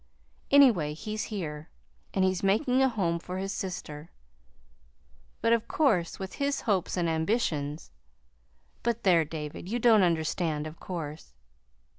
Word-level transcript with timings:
Anyway, 0.49 0.95
he's 0.95 1.25
here, 1.25 1.69
and 2.11 2.25
he's 2.25 2.41
making 2.41 2.81
a 2.81 2.89
home 2.89 3.19
for 3.19 3.37
his 3.37 3.53
sister; 3.53 4.09
but, 5.41 5.53
of 5.53 5.67
course, 5.67 6.17
with 6.17 6.33
his 6.41 6.61
hopes 6.61 6.97
and 6.97 7.07
ambitions 7.07 7.91
But 8.81 9.03
there, 9.03 9.23
David, 9.25 9.69
you 9.69 9.77
don't 9.77 10.01
understand, 10.01 10.65
of 10.65 10.79
course!" 10.79 11.35